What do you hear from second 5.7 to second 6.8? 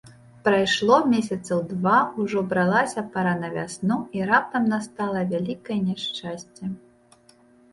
няшчасце.